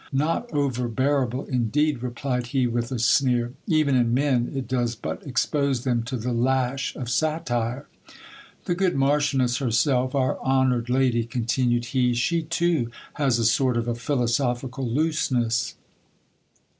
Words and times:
Not 0.11 0.51
over 0.51 0.87
bearable 0.87 1.45
indeed! 1.45 2.01
replied 2.01 2.47
he 2.47 2.65
with 2.65 2.91
a 2.91 2.97
sneer: 2.97 3.53
even 3.67 3.93
in 3.93 4.15
men 4.15 4.51
it 4.55 4.67
does 4.67 4.95
but 4.95 5.21
expose 5.27 5.83
them 5.83 6.01
to 6.05 6.17
the 6.17 6.33
lash 6.33 6.95
of 6.95 7.07
satire. 7.07 7.85
The 8.65 8.73
good 8.73 8.95
marchioness 8.95 9.57
herself, 9.57 10.15
our 10.15 10.39
honoured 10.39 10.89
lady, 10.89 11.23
continued 11.25 11.85
he, 11.93 12.15
she 12.15 12.41
too 12.41 12.89
has 13.13 13.37
a 13.37 13.45
sort 13.45 13.77
of 13.77 13.87
a 13.87 13.93
philosophical 13.93 14.89
looseness. 14.89 15.75